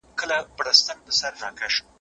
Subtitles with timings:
[0.19, 1.81] عادتونه په اسانۍ سره نه بدلیږي.